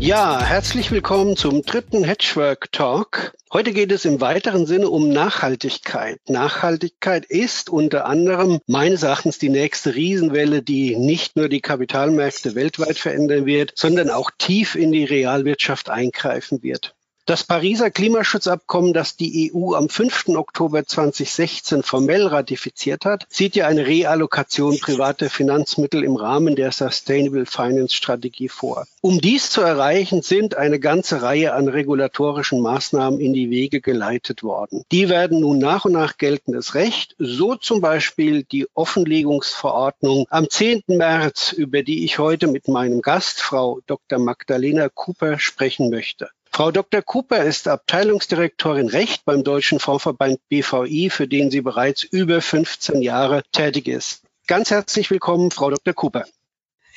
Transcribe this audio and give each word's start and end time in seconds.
Ja, 0.00 0.42
herzlich 0.42 0.90
willkommen 0.90 1.36
zum 1.36 1.60
dritten 1.60 2.04
Hedgework 2.04 2.72
Talk. 2.72 3.34
Heute 3.52 3.74
geht 3.74 3.92
es 3.92 4.06
im 4.06 4.22
weiteren 4.22 4.64
Sinne 4.64 4.88
um 4.88 5.10
Nachhaltigkeit. 5.10 6.18
Nachhaltigkeit 6.26 7.26
ist 7.26 7.68
unter 7.68 8.06
anderem 8.06 8.60
meines 8.66 9.02
Erachtens 9.02 9.36
die 9.36 9.50
nächste 9.50 9.94
Riesenwelle, 9.94 10.62
die 10.62 10.96
nicht 10.96 11.36
nur 11.36 11.50
die 11.50 11.60
Kapitalmärkte 11.60 12.54
weltweit 12.54 12.96
verändern 12.96 13.44
wird, 13.44 13.72
sondern 13.74 14.08
auch 14.08 14.30
tief 14.38 14.74
in 14.74 14.90
die 14.90 15.04
Realwirtschaft 15.04 15.90
eingreifen 15.90 16.62
wird. 16.62 16.94
Das 17.30 17.44
Pariser 17.44 17.92
Klimaschutzabkommen, 17.92 18.92
das 18.92 19.14
die 19.14 19.52
EU 19.54 19.74
am 19.74 19.88
5. 19.88 20.30
Oktober 20.30 20.84
2016 20.84 21.84
formell 21.84 22.26
ratifiziert 22.26 23.04
hat, 23.04 23.24
sieht 23.28 23.54
ja 23.54 23.68
eine 23.68 23.86
Reallokation 23.86 24.80
privater 24.80 25.30
Finanzmittel 25.30 26.02
im 26.02 26.16
Rahmen 26.16 26.56
der 26.56 26.72
Sustainable 26.72 27.46
Finance 27.46 27.94
Strategie 27.94 28.48
vor. 28.48 28.84
Um 29.00 29.20
dies 29.20 29.48
zu 29.48 29.60
erreichen, 29.60 30.22
sind 30.22 30.56
eine 30.56 30.80
ganze 30.80 31.22
Reihe 31.22 31.54
an 31.54 31.68
regulatorischen 31.68 32.60
Maßnahmen 32.62 33.20
in 33.20 33.32
die 33.32 33.48
Wege 33.48 33.80
geleitet 33.80 34.42
worden. 34.42 34.82
Die 34.90 35.08
werden 35.08 35.38
nun 35.38 35.58
nach 35.58 35.84
und 35.84 35.92
nach 35.92 36.16
geltendes 36.18 36.74
Recht, 36.74 37.14
so 37.20 37.54
zum 37.54 37.80
Beispiel 37.80 38.42
die 38.42 38.66
Offenlegungsverordnung 38.74 40.26
am 40.30 40.50
10. 40.50 40.82
März, 40.88 41.52
über 41.52 41.84
die 41.84 42.04
ich 42.04 42.18
heute 42.18 42.48
mit 42.48 42.66
meinem 42.66 43.02
Gast, 43.02 43.40
Frau 43.40 43.78
Dr. 43.86 44.18
Magdalena 44.18 44.88
Cooper, 44.88 45.38
sprechen 45.38 45.90
möchte. 45.90 46.28
Frau 46.60 46.72
Dr. 46.72 47.00
Cooper 47.00 47.42
ist 47.42 47.68
Abteilungsdirektorin 47.68 48.90
Recht 48.90 49.24
beim 49.24 49.44
Deutschen 49.44 49.80
Fondsverband 49.80 50.46
BVI, 50.50 51.08
für 51.08 51.26
den 51.26 51.50
sie 51.50 51.62
bereits 51.62 52.02
über 52.02 52.42
15 52.42 53.00
Jahre 53.00 53.44
tätig 53.50 53.88
ist. 53.88 54.24
Ganz 54.46 54.70
herzlich 54.70 55.10
willkommen, 55.10 55.50
Frau 55.52 55.70
Dr. 55.70 55.94
Cooper. 55.94 56.26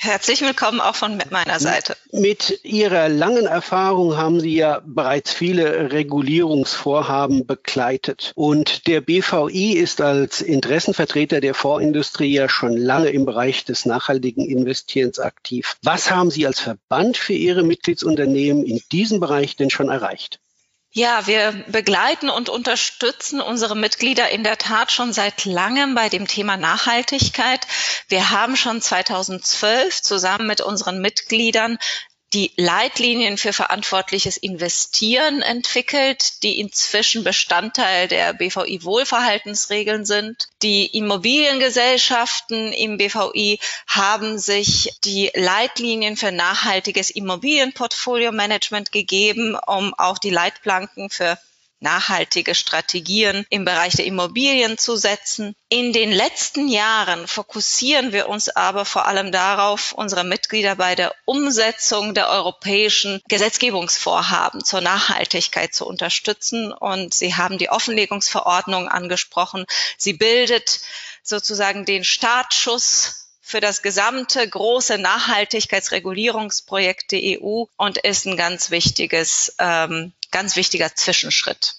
Herzlich 0.03 0.41
willkommen 0.41 0.81
auch 0.81 0.95
von 0.95 1.17
meiner 1.29 1.61
Seite. 1.61 1.95
Mit 2.11 2.59
Ihrer 2.65 3.07
langen 3.07 3.45
Erfahrung 3.45 4.17
haben 4.17 4.41
Sie 4.41 4.53
ja 4.53 4.81
bereits 4.85 5.31
viele 5.31 5.93
Regulierungsvorhaben 5.93 7.47
begleitet. 7.47 8.33
Und 8.35 8.87
der 8.87 8.99
BVI 8.99 9.77
ist 9.77 10.01
als 10.01 10.41
Interessenvertreter 10.41 11.39
der 11.39 11.53
Fondsindustrie 11.53 12.33
ja 12.33 12.49
schon 12.49 12.75
lange 12.75 13.11
im 13.11 13.25
Bereich 13.25 13.63
des 13.63 13.85
nachhaltigen 13.85 14.45
Investierens 14.45 15.19
aktiv. 15.19 15.77
Was 15.83 16.11
haben 16.11 16.31
Sie 16.31 16.45
als 16.45 16.59
Verband 16.59 17.15
für 17.15 17.31
Ihre 17.31 17.63
Mitgliedsunternehmen 17.63 18.65
in 18.65 18.81
diesem 18.91 19.21
Bereich 19.21 19.55
denn 19.55 19.69
schon 19.69 19.87
erreicht? 19.87 20.41
Ja, 20.95 21.25
wir 21.25 21.53
begleiten 21.69 22.29
und 22.29 22.49
unterstützen 22.49 23.41
unsere 23.41 23.75
Mitglieder 23.75 24.29
in 24.29 24.43
der 24.43 24.59
Tat 24.59 24.91
schon 24.91 25.11
seit 25.11 25.43
langem 25.43 25.95
bei 25.95 26.07
dem 26.07 26.27
Thema 26.27 26.55
Nachhaltigkeit. 26.55 27.65
Wir 28.09 28.29
haben 28.29 28.55
schon 28.55 28.79
2012 28.79 30.03
zusammen 30.03 30.45
mit 30.45 30.61
unseren 30.61 31.01
Mitgliedern 31.01 31.79
die 32.33 32.51
Leitlinien 32.57 33.37
für 33.37 33.53
verantwortliches 33.53 34.37
Investieren 34.37 35.41
entwickelt, 35.41 36.41
die 36.43 36.59
inzwischen 36.59 37.23
Bestandteil 37.23 38.07
der 38.07 38.33
BVI 38.33 38.83
Wohlverhaltensregeln 38.83 40.05
sind. 40.05 40.47
Die 40.63 40.87
Immobiliengesellschaften 40.87 42.73
im 42.73 42.97
BVI 42.97 43.59
haben 43.87 44.39
sich 44.39 44.93
die 45.03 45.31
Leitlinien 45.35 46.17
für 46.17 46.31
nachhaltiges 46.31 47.11
Immobilienportfolio 47.11 48.31
Management 48.31 48.91
gegeben, 48.91 49.55
um 49.67 49.93
auch 49.93 50.17
die 50.17 50.31
Leitplanken 50.31 51.09
für 51.09 51.37
nachhaltige 51.83 52.55
Strategien 52.55 53.45
im 53.49 53.65
Bereich 53.65 53.93
der 53.93 54.05
Immobilien 54.05 54.79
zu 54.79 54.95
setzen. 54.95 55.53
In 55.69 55.93
den 55.93 56.11
letzten 56.11 56.67
Jahren 56.67 57.27
fokussieren 57.27 58.11
wir 58.11 58.27
uns 58.29 58.49
aber 58.49 58.85
vor 58.85 59.05
allem 59.05 59.31
darauf, 59.31 59.91
unsere 59.91 60.23
Mitglieder 60.23 60.75
bei 60.75 60.95
der 60.95 61.13
Umsetzung 61.25 62.15
der 62.15 62.29
europäischen 62.29 63.21
Gesetzgebungsvorhaben 63.27 64.63
zur 64.63 64.81
Nachhaltigkeit 64.81 65.75
zu 65.75 65.85
unterstützen. 65.85 66.71
Und 66.71 67.13
Sie 67.13 67.35
haben 67.35 67.59
die 67.59 67.69
Offenlegungsverordnung 67.69 68.87
angesprochen. 68.87 69.65
Sie 69.97 70.13
bildet 70.13 70.79
sozusagen 71.21 71.85
den 71.85 72.03
Startschuss 72.03 73.19
für 73.45 73.59
das 73.59 73.81
gesamte 73.81 74.47
große 74.47 74.97
Nachhaltigkeitsregulierungsprojekt 74.97 77.11
der 77.11 77.41
EU 77.41 77.65
und 77.75 77.97
ist 77.99 78.25
ein 78.25 78.37
ganz 78.37 78.71
wichtiges 78.71 79.53
ähm, 79.59 80.13
ganz 80.33 80.57
wichtiger 80.57 80.93
Zwischenschritt. 80.93 81.75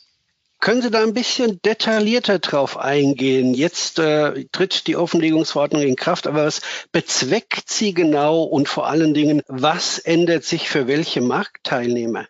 Können 0.61 0.81
Sie 0.81 0.91
da 0.91 1.03
ein 1.03 1.13
bisschen 1.13 1.61
detaillierter 1.61 2.39
drauf 2.39 2.79
eingehen? 2.79 3.53
Jetzt 3.53 3.99
äh, 3.99 4.47
tritt 4.51 4.87
die 4.87 4.97
Offenlegungsverordnung 4.97 5.83
in 5.83 5.95
Kraft, 5.95 6.27
aber 6.27 6.47
was 6.47 6.63
bezweckt 6.91 7.69
sie 7.69 7.93
genau 7.93 8.45
und 8.45 8.67
vor 8.67 8.87
allen 8.87 9.13
Dingen, 9.13 9.43
was 9.47 9.99
ändert 9.99 10.45
sich 10.45 10.71
für 10.71 10.87
welche 10.87 11.21
Marktteilnehmer? 11.21 12.27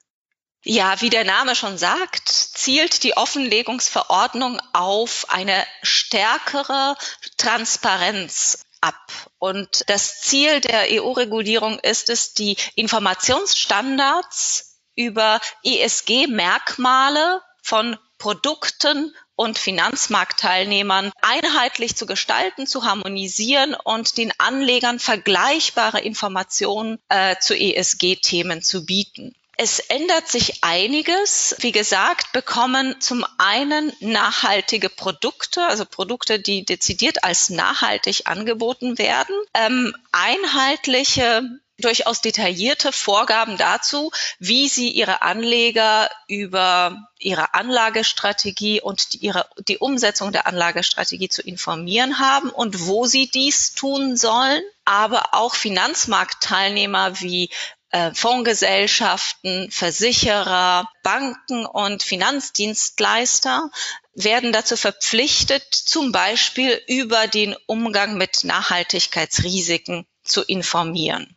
Ja, 0.65 1.01
wie 1.01 1.11
der 1.11 1.25
Name 1.25 1.55
schon 1.55 1.79
sagt, 1.79 2.29
zielt 2.29 3.05
die 3.05 3.17
Offenlegungsverordnung 3.17 4.61
auf 4.73 5.27
eine 5.29 5.65
stärkere 5.83 6.97
Transparenz 7.37 8.65
ab. 8.81 8.97
Und 9.39 9.89
das 9.89 10.23
Ziel 10.23 10.61
der 10.61 10.87
EU-Regulierung 10.91 11.79
ist 11.79 12.11
es, 12.11 12.35
die 12.35 12.57
Informationsstandards 12.75 14.74
über 14.97 15.41
ESG-Merkmale 15.65 17.43
von 17.63 17.97
Produkten 18.19 19.15
und 19.37 19.59
Finanzmarktteilnehmern 19.59 21.13
einheitlich 21.21 21.97
zu 21.97 22.07
gestalten, 22.07 22.67
zu 22.67 22.85
harmonisieren 22.85 23.75
und 23.75 24.17
den 24.17 24.33
Anlegern 24.39 24.99
vergleichbare 24.99 26.01
Informationen 26.01 26.99
äh, 27.09 27.37
zu 27.41 27.55
ESG-Themen 27.55 28.63
zu 28.63 28.87
bieten. 28.87 29.35
Es 29.57 29.79
ändert 29.79 30.29
sich 30.29 30.65
einiges. 30.65 31.55
Wie 31.61 31.71
gesagt, 31.71 32.33
bekommen 32.33 33.01
zum 33.01 33.25
einen 33.39 33.93
nachhaltige 34.01 34.89
Produkte, 34.89 35.65
also 35.65 35.85
Produkte, 35.85 36.41
die 36.41 36.65
dezidiert 36.65 37.23
als 37.23 37.51
nachhaltig 37.51 38.23
angeboten 38.27 38.99
werden, 38.99 39.37
ähm, 39.55 39.95
einheitliche 40.11 41.43
durchaus 41.81 42.21
detaillierte 42.21 42.93
Vorgaben 42.93 43.57
dazu, 43.57 44.11
wie 44.39 44.69
sie 44.69 44.91
ihre 44.91 45.23
Anleger 45.23 46.11
über 46.29 47.09
ihre 47.19 47.55
Anlagestrategie 47.55 48.81
und 48.81 49.13
die, 49.13 49.19
ihre, 49.19 49.49
die 49.67 49.79
Umsetzung 49.79 50.33
der 50.33 50.47
Anlagestrategie 50.47 51.29
zu 51.29 51.43
informieren 51.43 52.19
haben 52.19 52.51
und 52.51 52.87
wo 52.87 53.07
sie 53.07 53.29
dies 53.29 53.75
tun 53.75 54.17
sollen. 54.17 54.63
Aber 54.85 55.35
auch 55.35 55.55
Finanzmarktteilnehmer 55.55 57.21
wie 57.21 57.51
äh, 57.91 58.13
Fondsgesellschaften, 58.15 59.71
Versicherer, 59.71 60.89
Banken 61.03 61.65
und 61.65 62.03
Finanzdienstleister 62.03 63.71
werden 64.15 64.53
dazu 64.53 64.77
verpflichtet, 64.77 65.75
zum 65.75 66.13
Beispiel 66.13 66.81
über 66.87 67.27
den 67.27 67.57
Umgang 67.67 68.17
mit 68.17 68.45
Nachhaltigkeitsrisiken 68.45 70.07
zu 70.23 70.43
informieren. 70.43 71.37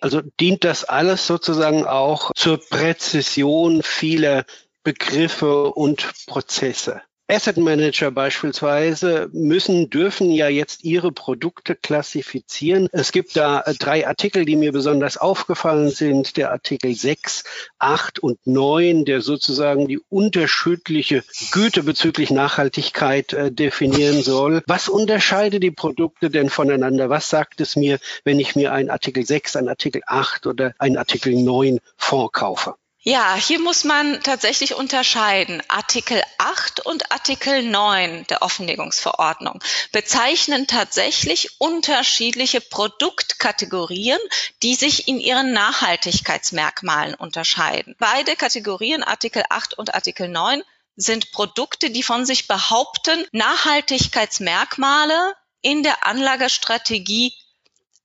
Also 0.00 0.22
dient 0.40 0.64
das 0.64 0.84
alles 0.84 1.26
sozusagen 1.26 1.84
auch 1.84 2.30
zur 2.34 2.58
Präzision 2.58 3.82
vieler 3.82 4.44
Begriffe 4.82 5.72
und 5.72 6.10
Prozesse. 6.26 7.02
Asset 7.30 7.58
Manager 7.58 8.10
beispielsweise 8.10 9.30
müssen, 9.32 9.88
dürfen 9.88 10.32
ja 10.32 10.48
jetzt 10.48 10.82
ihre 10.82 11.12
Produkte 11.12 11.76
klassifizieren. 11.76 12.88
Es 12.90 13.12
gibt 13.12 13.36
da 13.36 13.60
äh, 13.60 13.74
drei 13.74 14.08
Artikel, 14.08 14.44
die 14.44 14.56
mir 14.56 14.72
besonders 14.72 15.16
aufgefallen 15.16 15.90
sind. 15.90 16.36
Der 16.36 16.50
Artikel 16.50 16.92
6, 16.92 17.44
8 17.78 18.18
und 18.18 18.44
9, 18.46 19.04
der 19.04 19.20
sozusagen 19.20 19.86
die 19.86 20.00
unterschiedliche 20.08 21.22
Güte 21.52 21.84
bezüglich 21.84 22.32
Nachhaltigkeit 22.32 23.32
äh, 23.32 23.52
definieren 23.52 24.22
soll. 24.22 24.62
Was 24.66 24.88
unterscheidet 24.88 25.62
die 25.62 25.70
Produkte 25.70 26.30
denn 26.30 26.50
voneinander? 26.50 27.10
Was 27.10 27.30
sagt 27.30 27.60
es 27.60 27.76
mir, 27.76 28.00
wenn 28.24 28.40
ich 28.40 28.56
mir 28.56 28.72
einen 28.72 28.90
Artikel 28.90 29.24
6, 29.24 29.54
einen 29.54 29.68
Artikel 29.68 30.02
8 30.04 30.48
oder 30.48 30.74
einen 30.78 30.96
Artikel 30.96 31.32
9 31.34 31.78
Fonds 31.96 32.32
kaufe? 32.32 32.74
Ja, 33.02 33.34
hier 33.34 33.60
muss 33.60 33.84
man 33.84 34.22
tatsächlich 34.22 34.74
unterscheiden. 34.74 35.62
Artikel 35.68 36.22
8 36.36 36.84
und 36.84 37.10
Artikel 37.10 37.62
9 37.62 38.26
der 38.26 38.42
Offenlegungsverordnung 38.42 39.64
bezeichnen 39.90 40.66
tatsächlich 40.66 41.58
unterschiedliche 41.58 42.60
Produktkategorien, 42.60 44.18
die 44.62 44.74
sich 44.74 45.08
in 45.08 45.18
ihren 45.18 45.52
Nachhaltigkeitsmerkmalen 45.52 47.14
unterscheiden. 47.14 47.96
Beide 47.98 48.36
Kategorien, 48.36 49.02
Artikel 49.02 49.44
8 49.48 49.78
und 49.78 49.94
Artikel 49.94 50.28
9, 50.28 50.62
sind 50.94 51.32
Produkte, 51.32 51.88
die 51.88 52.02
von 52.02 52.26
sich 52.26 52.48
behaupten, 52.48 53.26
Nachhaltigkeitsmerkmale 53.32 55.34
in 55.62 55.82
der 55.82 56.06
Anlagestrategie 56.06 57.32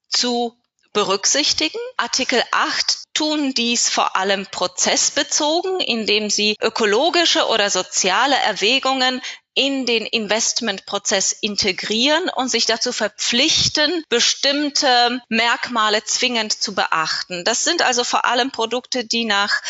zu 0.07 0.55
berücksichtigen. 0.95 1.77
Artikel 1.97 2.41
8 2.51 2.99
tun 3.13 3.53
dies 3.53 3.89
vor 3.89 4.15
allem 4.15 4.47
prozessbezogen, 4.47 5.79
indem 5.81 6.29
sie 6.29 6.55
ökologische 6.61 7.47
oder 7.47 7.69
soziale 7.69 8.37
Erwägungen 8.37 9.21
in 9.53 9.85
den 9.85 10.05
Investmentprozess 10.05 11.33
integrieren 11.33 12.29
und 12.29 12.49
sich 12.49 12.65
dazu 12.65 12.91
verpflichten, 12.91 14.03
bestimmte 14.09 15.21
Merkmale 15.29 16.03
zwingend 16.03 16.53
zu 16.53 16.73
beachten. 16.73 17.43
Das 17.43 17.63
sind 17.63 17.81
also 17.81 18.03
vor 18.03 18.25
allem 18.25 18.51
Produkte, 18.51 19.05
die 19.05 19.25
nach 19.25 19.61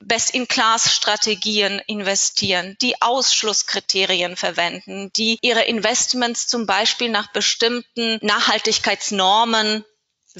Best-in-Class-Strategien 0.00 1.80
investieren, 1.86 2.76
die 2.80 3.02
Ausschlusskriterien 3.02 4.36
verwenden, 4.36 5.10
die 5.16 5.38
ihre 5.42 5.64
Investments 5.64 6.46
zum 6.46 6.66
Beispiel 6.66 7.08
nach 7.08 7.32
bestimmten 7.32 8.18
Nachhaltigkeitsnormen 8.22 9.84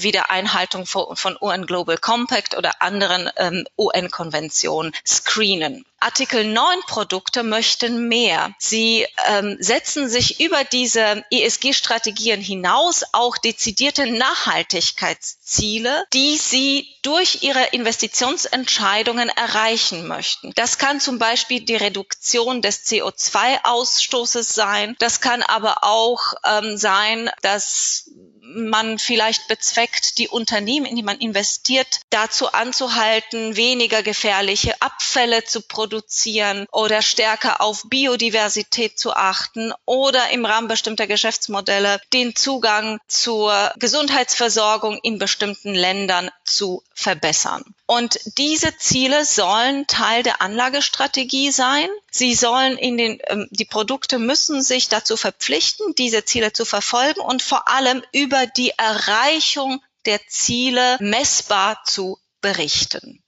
wie 0.01 0.11
der 0.11 0.29
Einhaltung 0.29 0.85
von, 0.85 1.37
UN 1.41 1.65
Global 1.65 1.97
Compact 1.97 2.57
oder 2.57 2.81
anderen 2.81 3.29
ähm, 3.37 3.65
UN-Konventionen 3.77 4.93
screenen. 5.05 5.85
Artikel 6.01 6.45
9 6.45 6.79
Produkte 6.87 7.43
möchten 7.43 8.07
mehr. 8.07 8.55
Sie 8.57 9.05
ähm, 9.27 9.57
setzen 9.59 10.07
sich 10.07 10.39
über 10.39 10.63
diese 10.63 11.25
ESG-Strategien 11.29 12.39
hinaus 12.39 13.03
auch 13.11 13.37
dezidierte 13.37 14.07
Nachhaltigkeitsziele, 14.07 16.05
die 16.13 16.37
sie 16.37 16.87
durch 17.01 17.43
ihre 17.43 17.65
Investitionsentscheidungen 17.67 19.27
erreichen 19.29 20.07
möchten. 20.07 20.53
Das 20.55 20.77
kann 20.77 21.01
zum 21.01 21.19
Beispiel 21.19 21.61
die 21.61 21.75
Reduktion 21.75 22.61
des 22.61 22.85
CO2-Ausstoßes 22.85 24.53
sein. 24.53 24.95
Das 24.99 25.19
kann 25.19 25.43
aber 25.43 25.83
auch 25.83 26.33
ähm, 26.45 26.77
sein, 26.77 27.29
dass 27.41 28.09
man 28.55 28.99
vielleicht 28.99 29.47
bezweckt, 29.47 30.17
die 30.17 30.27
Unternehmen, 30.27 30.85
in 30.85 30.95
die 30.95 31.03
man 31.03 31.19
investiert, 31.19 31.87
dazu 32.09 32.51
anzuhalten, 32.51 33.55
weniger 33.55 34.03
gefährliche 34.03 34.81
Abfälle 34.81 35.43
zu 35.43 35.61
produzieren 35.61 36.65
oder 36.71 37.01
stärker 37.01 37.61
auf 37.61 37.83
Biodiversität 37.87 38.97
zu 38.97 39.13
achten 39.13 39.73
oder 39.85 40.29
im 40.31 40.45
Rahmen 40.45 40.67
bestimmter 40.67 41.07
Geschäftsmodelle 41.07 42.01
den 42.13 42.35
Zugang 42.35 42.99
zur 43.07 43.73
Gesundheitsversorgung 43.77 44.99
in 45.03 45.19
bestimmten 45.19 45.73
Ländern 45.73 46.29
zu 46.43 46.83
verbessern. 46.93 47.63
Und 47.85 48.19
diese 48.37 48.77
Ziele 48.77 49.25
sollen 49.25 49.87
Teil 49.87 50.21
der 50.21 50.43
Anlagestrategie 50.43 51.51
sein. 51.51 51.87
Sie 52.11 52.35
sollen 52.35 52.77
in 52.77 52.97
den, 52.97 53.19
ähm, 53.27 53.47
die 53.49 53.65
Produkte 53.65 54.19
müssen 54.19 54.61
sich 54.61 54.89
dazu 54.89 55.17
verpflichten, 55.17 55.95
diese 55.95 56.23
Ziele 56.23 56.53
zu 56.53 56.65
verfolgen 56.65 57.21
und 57.21 57.41
vor 57.41 57.67
allem 57.67 58.03
über 58.11 58.38
die 58.47 58.71
Erreichung 58.77 59.81
der 60.05 60.19
Ziele 60.27 60.97
messbar 60.99 61.81
zu 61.85 62.17
berichten. 62.41 63.23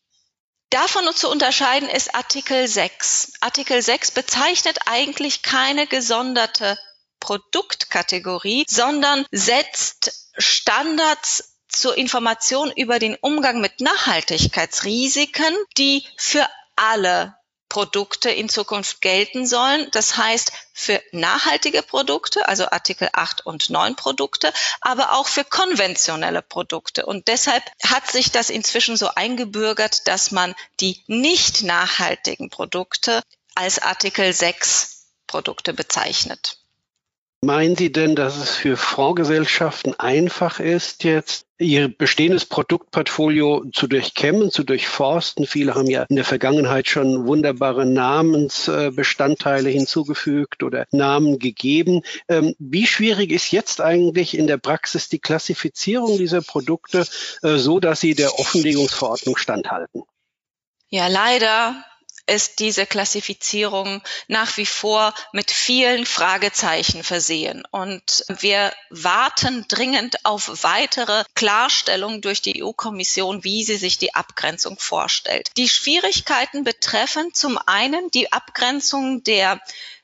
Davon 0.69 1.13
zu 1.13 1.30
unterscheiden 1.30 1.90
ist 1.90 2.16
Artikel 2.16 2.68
6. 2.68 3.34
Artikel 3.42 3.81
6 3.81 4.12
bezeichnet 4.12 4.80
eigentlich 4.86 5.42
keine 5.42 5.86
gesonderte 5.86 6.78
Produktkategorie, 7.19 8.66
sondern 8.69 9.25
setzt 9.31 10.30
Standards 10.38 11.58
zur 11.68 11.98
Information 11.98 12.72
über 12.72 13.00
den 13.00 13.16
Umgang 13.16 13.60
mit 13.60 13.81
Nachhaltigkeitsrisiken, 13.81 15.56
die 15.78 16.06
für 16.18 16.48
alle 16.75 17.36
Produkte 17.71 18.29
in 18.29 18.50
Zukunft 18.50 19.00
gelten 19.00 19.47
sollen. 19.47 19.88
Das 19.91 20.18
heißt, 20.18 20.51
für 20.73 21.01
nachhaltige 21.13 21.81
Produkte, 21.81 22.45
also 22.50 22.65
Artikel 22.65 23.07
8 23.13 23.45
und 23.45 23.69
9 23.69 23.95
Produkte, 23.95 24.51
aber 24.81 25.13
auch 25.13 25.29
für 25.29 25.45
konventionelle 25.45 26.41
Produkte. 26.41 27.06
Und 27.06 27.29
deshalb 27.29 27.63
hat 27.81 28.12
sich 28.12 28.29
das 28.29 28.50
inzwischen 28.50 28.97
so 28.97 29.07
eingebürgert, 29.15 30.06
dass 30.09 30.31
man 30.31 30.53
die 30.81 31.01
nicht 31.07 31.63
nachhaltigen 31.63 32.50
Produkte 32.50 33.23
als 33.56 33.79
Artikel 33.79 34.33
6 34.33 35.06
Produkte 35.25 35.74
bezeichnet. 35.74 36.61
Meinen 37.43 37.75
Sie 37.75 37.91
denn, 37.91 38.15
dass 38.15 38.38
es 38.38 38.51
für 38.51 38.77
Fondsgesellschaften 38.77 39.99
einfach 39.99 40.59
ist, 40.59 41.03
jetzt 41.03 41.47
ihr 41.57 41.88
bestehendes 41.88 42.45
Produktportfolio 42.45 43.65
zu 43.73 43.88
durchkämmen, 43.88 44.51
zu 44.51 44.63
durchforsten? 44.63 45.47
Viele 45.47 45.73
haben 45.73 45.89
ja 45.89 46.03
in 46.03 46.17
der 46.17 46.25
Vergangenheit 46.25 46.88
schon 46.88 47.25
wunderbare 47.25 47.88
Namensbestandteile 47.88 49.71
hinzugefügt 49.71 50.61
oder 50.61 50.85
Namen 50.91 51.39
gegeben. 51.39 52.03
Ähm, 52.27 52.53
wie 52.59 52.85
schwierig 52.85 53.31
ist 53.31 53.51
jetzt 53.51 53.81
eigentlich 53.81 54.38
in 54.38 54.45
der 54.45 54.57
Praxis 54.57 55.09
die 55.09 55.19
Klassifizierung 55.19 56.19
dieser 56.19 56.43
Produkte, 56.43 57.07
äh, 57.41 57.57
so 57.57 57.79
dass 57.79 58.01
sie 58.01 58.13
der 58.13 58.38
Offenlegungsverordnung 58.38 59.35
standhalten? 59.35 60.03
Ja, 60.89 61.07
leider 61.07 61.83
ist 62.27 62.59
diese 62.59 62.85
Klassifizierung 62.85 64.01
nach 64.27 64.57
wie 64.57 64.65
vor 64.65 65.13
mit 65.33 65.51
vielen 65.51 66.06
Fragezeichen 66.06 67.03
versehen. 67.03 67.63
Und 67.71 68.23
wir 68.27 68.73
warten 68.89 69.65
dringend 69.68 70.25
auf 70.25 70.63
weitere 70.63 71.23
Klarstellung 71.35 72.21
durch 72.21 72.41
die 72.41 72.63
EU-Kommission, 72.63 73.44
wie 73.44 73.63
sie 73.63 73.77
sich 73.77 73.97
die 73.97 74.15
Abgrenzung 74.15 74.77
vorstellt. 74.79 75.51
Die 75.57 75.69
Schwierigkeiten 75.69 76.63
betreffen 76.63 77.33
zum 77.33 77.57
einen 77.65 78.09
die 78.12 78.31
Abgrenzung 78.31 79.24
der 79.24 79.59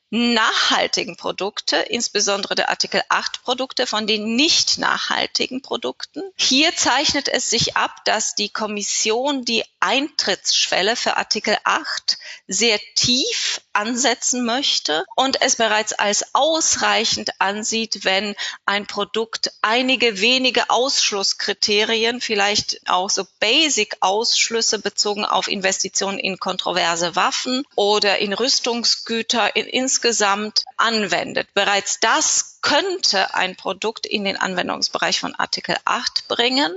nachhaltigen 0.10 1.18
Produkte, 1.18 1.76
insbesondere 1.78 2.56
der 2.56 2.70
Artikel 2.70 3.02
8 3.10 3.44
Produkte 3.44 3.86
von 3.86 4.08
den 4.08 4.36
nicht 4.36 4.78
nachhaltigen 4.78 5.62
Produkten. 5.62 6.22
Hier 6.36 6.76
zeichnet 6.76 7.28
es 7.28 7.50
sich 7.50 7.76
ab, 7.76 8.06
dass 8.06 8.36
die 8.36 8.50
Kommission 8.50 9.44
die 9.44 9.64
Eintrittsschwelle 9.80 10.96
für 10.96 11.18
Artikel 11.18 11.58
8 11.64 12.18
sehr 12.48 12.80
tief 12.96 13.62
ansetzen 13.74 14.46
möchte 14.46 15.06
und 15.16 15.42
es 15.42 15.56
bereits 15.56 15.94
als 15.94 16.34
ausreichend 16.34 17.30
ansieht, 17.40 18.04
wenn 18.06 18.36
ein 18.66 18.88
Produkt 18.88 19.52
einige 19.62 20.20
wenige 20.20 20.70
Ausschlusskriterien, 20.70 22.22
vielleicht 22.22 22.82
auch 22.90 23.10
so 23.10 23.26
Basic-Ausschlüsse 23.40 24.80
bezogen 24.80 25.26
auf 25.26 25.48
Investitionen 25.48 26.18
in 26.18 26.40
kontroverse 26.40 27.16
Waffen 27.16 27.66
oder 27.76 28.18
in 28.18 28.34
Rüstungsgüter 28.34 29.56
in, 29.56 29.68
insgesamt 29.98 30.64
anwendet. 30.78 31.48
Bereits 31.56 32.00
das 32.00 32.60
könnte 32.62 33.34
ein 33.34 33.56
Produkt 33.56 34.06
in 34.06 34.26
den 34.26 34.38
Anwendungsbereich 34.38 35.20
von 35.20 35.34
Artikel 35.34 35.76
8 35.86 36.28
bringen. 36.28 36.72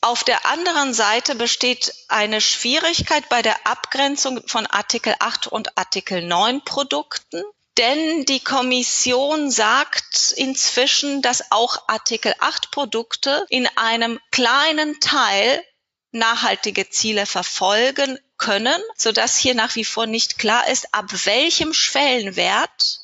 Auf 0.00 0.22
der 0.22 0.46
anderen 0.46 0.94
Seite 0.94 1.34
besteht 1.34 1.92
eine 2.06 2.40
Schwierigkeit 2.40 3.28
bei 3.28 3.42
der 3.42 3.66
Abgrenzung 3.66 4.46
von 4.46 4.64
Artikel 4.66 5.16
8 5.18 5.48
und 5.48 5.76
Artikel 5.76 6.22
9 6.22 6.62
Produkten. 6.64 7.42
Denn 7.78 8.24
die 8.26 8.40
Kommission 8.40 9.50
sagt 9.50 10.32
inzwischen, 10.36 11.22
dass 11.22 11.50
auch 11.50 11.88
Artikel 11.88 12.32
8 12.38 12.70
Produkte 12.70 13.44
in 13.48 13.68
einem 13.76 14.20
kleinen 14.30 15.00
Teil 15.00 15.64
nachhaltige 16.12 16.88
Ziele 16.90 17.26
verfolgen 17.26 18.18
können, 18.38 18.80
sodass 18.96 19.36
hier 19.36 19.54
nach 19.54 19.74
wie 19.76 19.84
vor 19.84 20.06
nicht 20.06 20.38
klar 20.38 20.68
ist, 20.68 20.92
ab 20.92 21.06
welchem 21.24 21.72
Schwellenwert 21.72 23.00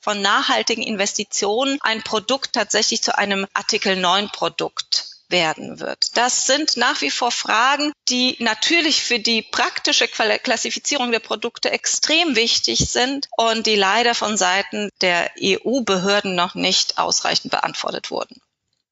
von 0.00 0.22
nachhaltigen 0.22 0.84
Investitionen 0.84 1.78
ein 1.80 2.02
Produkt 2.02 2.52
tatsächlich 2.52 3.02
zu 3.02 3.16
einem 3.18 3.46
Artikel 3.54 3.96
9 3.96 4.28
Produkt 4.28 5.06
werden 5.28 5.80
wird. 5.80 6.16
Das 6.16 6.46
sind 6.46 6.76
nach 6.76 7.00
wie 7.00 7.10
vor 7.10 7.32
Fragen, 7.32 7.92
die 8.08 8.36
natürlich 8.38 9.02
für 9.02 9.18
die 9.18 9.42
praktische 9.42 10.06
Klassifizierung 10.06 11.10
der 11.10 11.18
Produkte 11.18 11.70
extrem 11.70 12.36
wichtig 12.36 12.90
sind 12.90 13.28
und 13.36 13.66
die 13.66 13.74
leider 13.74 14.14
von 14.14 14.36
Seiten 14.36 14.90
der 15.00 15.30
EU-Behörden 15.42 16.34
noch 16.34 16.54
nicht 16.54 16.98
ausreichend 16.98 17.50
beantwortet 17.50 18.10
wurden. 18.10 18.40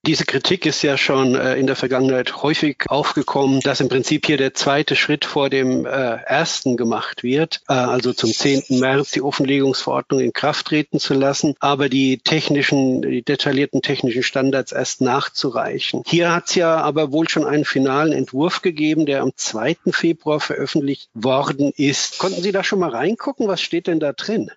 Diese 0.05 0.25
Kritik 0.25 0.67
ist 0.67 0.83
ja 0.83 0.97
schon 0.97 1.33
äh, 1.33 1.55
in 1.55 1.65
der 1.65 1.75
Vergangenheit 1.75 2.43
häufig 2.43 2.83
aufgekommen, 2.89 3.59
dass 3.61 3.79
im 3.79 3.89
Prinzip 3.89 4.27
hier 4.27 4.37
der 4.37 4.53
zweite 4.53 4.95
Schritt 4.95 5.25
vor 5.25 5.49
dem 5.49 5.87
äh, 5.87 5.89
ersten 5.89 6.77
gemacht 6.77 7.23
wird, 7.23 7.61
äh, 7.67 7.73
also 7.73 8.13
zum 8.13 8.31
10. 8.31 8.79
März 8.79 9.11
die 9.11 9.23
Offenlegungsverordnung 9.23 10.19
in 10.19 10.31
Kraft 10.31 10.67
treten 10.67 10.99
zu 10.99 11.15
lassen, 11.15 11.55
aber 11.59 11.89
die 11.89 12.19
technischen, 12.19 13.01
die 13.01 13.23
detaillierten 13.23 13.81
technischen 13.81 14.21
Standards 14.21 14.71
erst 14.73 15.01
nachzureichen. 15.01 16.03
Hier 16.05 16.31
hat 16.31 16.49
es 16.49 16.55
ja 16.55 16.77
aber 16.77 17.11
wohl 17.11 17.27
schon 17.27 17.45
einen 17.45 17.65
finalen 17.65 18.13
Entwurf 18.13 18.61
gegeben, 18.61 19.07
der 19.07 19.23
am 19.23 19.31
2. 19.35 19.77
Februar 19.91 20.39
veröffentlicht 20.39 21.09
worden 21.15 21.71
ist. 21.75 22.19
Konnten 22.19 22.43
Sie 22.43 22.51
da 22.51 22.63
schon 22.63 22.77
mal 22.77 22.91
reingucken? 22.91 23.47
Was 23.47 23.61
steht 23.61 23.87
denn 23.87 23.99
da 23.99 24.13
drin? 24.13 24.51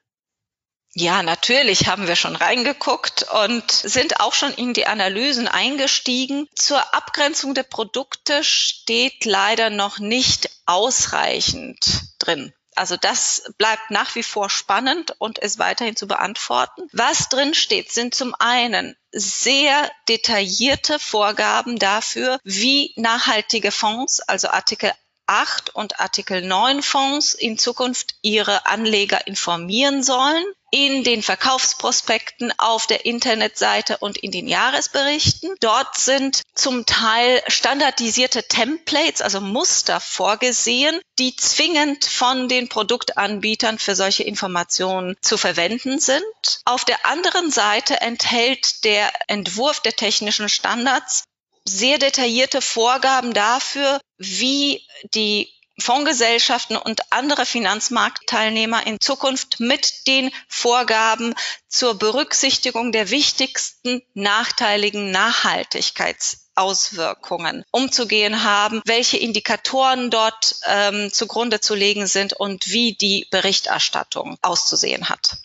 Ja, 0.95 1.23
natürlich 1.23 1.87
haben 1.87 2.09
wir 2.09 2.17
schon 2.17 2.35
reingeguckt 2.35 3.27
und 3.45 3.71
sind 3.71 4.21
auch 4.21 4.33
schon 4.33 4.53
in 4.53 4.73
die 4.73 4.87
Analysen 4.87 5.47
eingestiegen. 5.47 6.49
Zur 6.55 6.95
Abgrenzung 6.95 7.55
der 7.55 7.63
Produkte 7.63 8.43
steht 8.43 9.25
leider 9.25 9.71
noch 9.71 9.99
nicht 9.99 10.51
ausreichend 10.67 12.03
drin. 12.19 12.53
Also 12.75 12.97
das 12.97 13.43
bleibt 13.59 13.91
nach 13.91 14.15
wie 14.15 14.23
vor 14.23 14.51
spannend 14.51 15.15
und 15.19 15.39
ist 15.39 15.59
weiterhin 15.59 15.97
zu 15.97 16.07
beantworten. 16.07 16.89
Was 16.93 17.29
drin 17.29 17.55
steht, 17.55 17.93
sind 17.93 18.15
zum 18.15 18.35
einen 18.39 18.97
sehr 19.11 19.91
detaillierte 20.09 20.99
Vorgaben 21.01 21.79
dafür, 21.79 22.39
wie 22.45 22.93
nachhaltige 22.97 23.73
Fonds, 23.73 24.21
also 24.21 24.49
Artikel 24.49 24.93
8 25.29 25.75
und 25.75 26.01
Artikel 26.01 26.43
9 26.43 26.83
Fonds 26.83 27.35
in 27.35 27.59
Zukunft 27.59 28.15
ihre 28.23 28.67
Anleger 28.67 29.27
informieren 29.27 30.03
sollen 30.03 30.45
in 30.71 31.03
den 31.03 31.23
Verkaufsprospekten 31.23 32.53
auf 32.59 32.87
der 32.87 33.07
Internetseite 33.07 33.99
und 33.99 34.19
in 34.19 34.31
den 34.31 34.49
Jahresberichten. 34.49 35.55
Dort 35.61 35.97
sind 35.97 36.43
zum 36.55 36.85
Teil 36.85 37.43
standardisierte 37.49 38.43
Templates, 38.43 39.23
also 39.23 39.41
Muster 39.41 40.01
vorgesehen, 40.01 41.01
die 41.19 41.35
zwingend 41.37 42.05
von 42.05 42.49
den 42.49 42.69
Produktanbietern 42.69 43.79
für 43.79 43.95
solche 43.95 44.25
Informationen 44.25 45.17
zu 45.23 45.37
verwenden 45.37 45.99
sind. 46.01 46.23
Auf 46.65 46.85
der 46.85 47.07
anderen 47.07 47.51
Seite 47.51 48.01
enthält 48.01 48.85
der 48.85 49.11
Entwurf 49.29 49.81
der 49.81 49.97
technischen 49.97 50.49
Standards 50.49 51.25
sehr 51.69 51.99
detaillierte 51.99 52.61
Vorgaben 52.61 53.35
dafür, 53.35 54.01
wie 54.19 54.83
die 55.15 55.49
Fondsgesellschaften 55.81 56.77
und 56.77 57.01
andere 57.11 57.47
Finanzmarktteilnehmer 57.47 58.85
in 58.87 59.01
Zukunft 59.01 59.61
mit 59.61 60.09
den 60.09 60.33
Vorgaben 60.49 61.37
zur 61.69 61.97
Berücksichtigung 61.97 62.91
der 62.91 63.11
wichtigsten 63.11 64.03
nachteiligen 64.15 65.13
Nachhaltigkeitsauswirkungen 65.13 67.63
umzugehen 67.71 68.43
haben, 68.43 68.83
welche 68.87 69.19
Indikatoren 69.19 70.11
dort 70.11 70.57
ähm, 70.67 71.13
zugrunde 71.13 71.61
zu 71.61 71.77
legen 71.77 72.09
sind 72.09 72.33
und 72.33 72.73
wie 72.73 72.95
die 72.95 73.29
Berichterstattung 73.31 74.37
auszusehen 74.43 75.09
hat. 75.09 75.39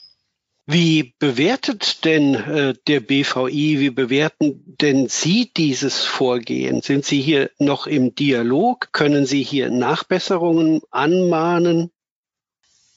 Wie 0.65 1.13
bewertet 1.20 2.05
denn 2.05 2.36
äh, 2.36 2.74
der 2.88 3.01
BVI, 3.01 3.79
wie 3.82 3.89
bewerten 3.89 4.77
denn 4.79 5.10
Sie 5.10 5.51
dieses 5.51 6.03
Vorgehen? 6.03 6.82
Sind 6.82 7.03
Sie 7.03 7.22
hier 7.22 7.51
noch 7.60 7.86
im 7.86 8.15
Dialog? 8.15 8.93
Können 8.93 9.25
Sie 9.25 9.43
hier 9.43 9.70
Nachbesserungen 9.70 10.79
anmahnen? 10.89 11.91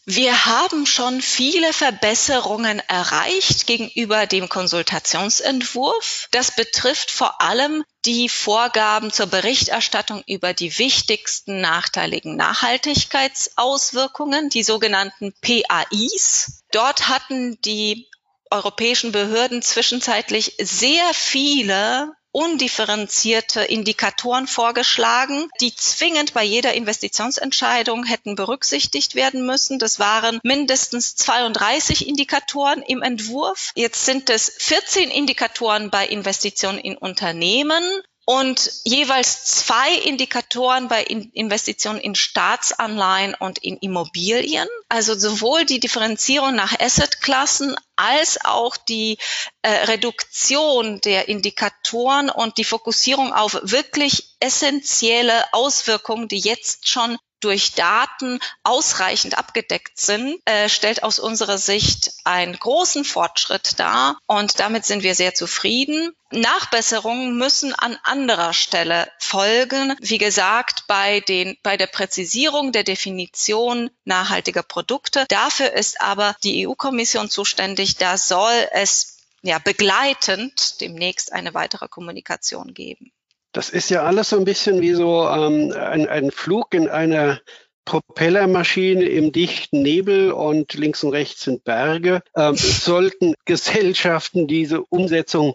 Wir 0.08 0.46
haben 0.46 0.86
schon 0.86 1.20
viele 1.20 1.72
Verbesserungen 1.72 2.78
erreicht 2.78 3.66
gegenüber 3.66 4.26
dem 4.26 4.48
Konsultationsentwurf. 4.48 6.28
Das 6.30 6.54
betrifft 6.54 7.10
vor 7.10 7.42
allem 7.42 7.82
die 8.04 8.28
Vorgaben 8.28 9.12
zur 9.12 9.26
Berichterstattung 9.26 10.22
über 10.28 10.54
die 10.54 10.78
wichtigsten 10.78 11.60
nachteiligen 11.60 12.36
Nachhaltigkeitsauswirkungen, 12.36 14.48
die 14.48 14.62
sogenannten 14.62 15.34
PAIs. 15.40 16.62
Dort 16.70 17.08
hatten 17.08 17.60
die 17.62 18.08
europäischen 18.52 19.10
Behörden 19.10 19.60
zwischenzeitlich 19.60 20.54
sehr 20.60 21.12
viele 21.14 22.12
undifferenzierte 22.36 23.62
Indikatoren 23.62 24.46
vorgeschlagen, 24.46 25.48
die 25.62 25.74
zwingend 25.74 26.34
bei 26.34 26.44
jeder 26.44 26.74
Investitionsentscheidung 26.74 28.04
hätten 28.04 28.34
berücksichtigt 28.34 29.14
werden 29.14 29.46
müssen. 29.46 29.78
Das 29.78 29.98
waren 29.98 30.38
mindestens 30.42 31.16
32 31.16 32.06
Indikatoren 32.06 32.82
im 32.82 33.00
Entwurf. 33.00 33.72
Jetzt 33.74 34.04
sind 34.04 34.28
es 34.28 34.52
14 34.58 35.10
Indikatoren 35.10 35.88
bei 35.88 36.06
Investitionen 36.06 36.78
in 36.78 36.98
Unternehmen 36.98 37.82
und 38.28 38.72
jeweils 38.84 39.44
zwei 39.44 39.94
Indikatoren 39.94 40.88
bei 40.88 41.04
Investitionen 41.04 42.00
in 42.00 42.16
Staatsanleihen 42.16 43.34
und 43.34 43.58
in 43.58 43.76
Immobilien. 43.76 44.66
Also 44.88 45.16
sowohl 45.16 45.64
die 45.64 45.78
Differenzierung 45.78 46.56
nach 46.56 46.78
Assetklassen 46.78 47.76
als 47.94 48.44
auch 48.44 48.76
die 48.76 49.18
äh, 49.62 49.70
Reduktion 49.70 51.00
der 51.02 51.28
Indikatoren 51.28 52.28
und 52.28 52.58
die 52.58 52.64
Fokussierung 52.64 53.32
auf 53.32 53.60
wirklich 53.62 54.34
essentielle 54.40 55.44
Auswirkungen, 55.52 56.26
die 56.26 56.40
jetzt 56.40 56.88
schon 56.88 57.16
durch 57.40 57.72
Daten 57.72 58.38
ausreichend 58.62 59.38
abgedeckt 59.38 59.98
sind, 59.98 60.40
äh, 60.46 60.68
stellt 60.68 61.02
aus 61.02 61.18
unserer 61.18 61.58
Sicht 61.58 62.12
einen 62.24 62.58
großen 62.58 63.04
Fortschritt 63.04 63.78
dar 63.78 64.18
und 64.26 64.58
damit 64.58 64.84
sind 64.84 65.02
wir 65.02 65.14
sehr 65.14 65.34
zufrieden. 65.34 66.12
Nachbesserungen 66.30 67.36
müssen 67.38 67.72
an 67.72 67.98
anderer 68.02 68.52
Stelle 68.52 69.08
folgen. 69.18 69.94
Wie 70.00 70.18
gesagt, 70.18 70.84
bei 70.88 71.20
den, 71.20 71.56
bei 71.62 71.76
der 71.76 71.86
Präzisierung 71.86 72.72
der 72.72 72.82
Definition 72.82 73.90
nachhaltiger 74.04 74.62
Produkte. 74.62 75.24
Dafür 75.28 75.72
ist 75.72 76.00
aber 76.00 76.36
die 76.42 76.66
EU-Kommission 76.66 77.30
zuständig. 77.30 77.96
Da 77.96 78.18
soll 78.18 78.68
es 78.72 79.18
ja 79.42 79.58
begleitend 79.58 80.80
demnächst 80.80 81.32
eine 81.32 81.54
weitere 81.54 81.86
Kommunikation 81.86 82.74
geben. 82.74 83.12
Das 83.56 83.70
ist 83.70 83.88
ja 83.88 84.02
alles 84.02 84.28
so 84.28 84.36
ein 84.36 84.44
bisschen 84.44 84.82
wie 84.82 84.92
so 84.92 85.26
ähm, 85.26 85.72
ein, 85.72 86.06
ein 86.06 86.30
Flug 86.30 86.74
in 86.74 86.88
einer 86.88 87.40
Propellermaschine 87.86 89.06
im 89.06 89.32
dichten 89.32 89.80
Nebel 89.80 90.30
und 90.30 90.74
links 90.74 91.02
und 91.02 91.12
rechts 91.14 91.44
sind 91.44 91.64
Berge. 91.64 92.20
Ähm, 92.36 92.54
sollten 92.54 93.32
Gesellschaften 93.46 94.46
diese 94.46 94.82
Umsetzung 94.82 95.54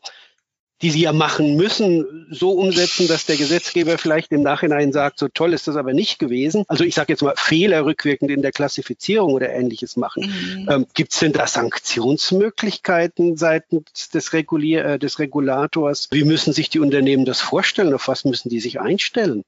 die 0.82 0.90
sie 0.90 1.02
ja 1.02 1.14
machen 1.14 1.56
müssen, 1.56 2.28
so 2.32 2.52
umsetzen, 2.52 3.08
dass 3.08 3.26
der 3.26 3.38
Gesetzgeber 3.38 3.98
vielleicht 3.98 4.32
im 4.32 4.42
Nachhinein 4.42 4.92
sagt, 4.92 5.20
so 5.20 5.28
toll 5.28 5.54
ist 5.54 5.68
das 5.68 5.76
aber 5.76 5.94
nicht 5.94 6.20
gewesen. 6.20 6.64
Also 6.68 6.84
ich 6.84 6.96
sage 6.96 7.14
jetzt 7.14 7.22
mal 7.22 7.34
Fehler 7.38 7.86
rückwirkend 7.86 8.32
in 8.32 8.42
der 8.42 8.52
Klassifizierung 8.52 9.34
oder 9.34 9.50
ähnliches 9.50 9.98
machen. 9.98 10.24
Mhm. 10.24 10.70
Ähm, 10.70 10.88
Gibt 10.94 11.14
es 11.14 11.20
denn 11.20 11.34
da 11.34 11.46
Sanktionsmöglichkeiten 11.46 13.38
seitens 13.38 14.10
des, 14.10 14.34
Regulier 14.34 14.86
äh, 14.86 15.00
des 15.00 15.20
Regulators? 15.20 16.08
Wie 16.12 16.24
müssen 16.24 16.54
sich 16.54 16.70
die 16.70 16.80
Unternehmen 16.80 17.26
das 17.26 17.42
vorstellen? 17.42 17.94
Auf 17.94 18.08
was 18.08 18.26
müssen 18.26 18.50
die 18.50 18.60
sich 18.60 18.80
einstellen? 18.80 19.44